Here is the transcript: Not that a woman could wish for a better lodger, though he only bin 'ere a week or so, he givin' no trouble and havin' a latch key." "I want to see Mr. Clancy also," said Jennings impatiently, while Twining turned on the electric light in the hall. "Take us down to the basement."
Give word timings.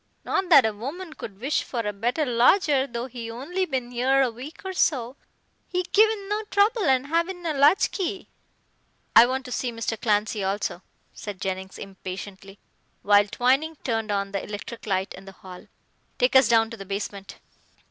Not 0.25 0.49
that 0.49 0.65
a 0.65 0.73
woman 0.73 1.13
could 1.13 1.39
wish 1.39 1.61
for 1.61 1.81
a 1.81 1.93
better 1.93 2.25
lodger, 2.25 2.87
though 2.87 3.05
he 3.05 3.29
only 3.29 3.67
bin 3.67 3.93
'ere 3.93 4.23
a 4.23 4.31
week 4.31 4.63
or 4.65 4.73
so, 4.73 5.15
he 5.67 5.83
givin' 5.83 6.27
no 6.27 6.41
trouble 6.45 6.85
and 6.85 7.05
havin' 7.05 7.45
a 7.45 7.53
latch 7.53 7.91
key." 7.91 8.27
"I 9.15 9.27
want 9.27 9.45
to 9.45 9.51
see 9.51 9.71
Mr. 9.71 10.01
Clancy 10.01 10.43
also," 10.43 10.81
said 11.13 11.39
Jennings 11.39 11.77
impatiently, 11.77 12.57
while 13.03 13.27
Twining 13.27 13.75
turned 13.83 14.09
on 14.09 14.31
the 14.31 14.43
electric 14.43 14.87
light 14.87 15.13
in 15.13 15.25
the 15.25 15.33
hall. 15.33 15.67
"Take 16.17 16.35
us 16.35 16.49
down 16.49 16.71
to 16.71 16.77
the 16.77 16.85
basement." 16.85 17.35